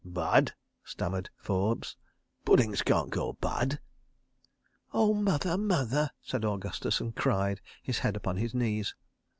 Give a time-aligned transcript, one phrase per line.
[0.03, 1.95] "Bad?" stammered Forbes.
[2.43, 3.79] "Puddings can't go bad...."
[4.95, 8.95] "Oh, Mother, Mother!" said Augustus, and cried, his head upon his knees.